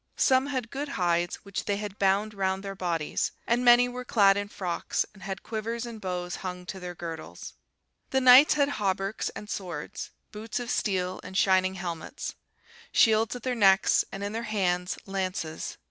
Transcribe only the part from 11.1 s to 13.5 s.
and shining helmets; shields at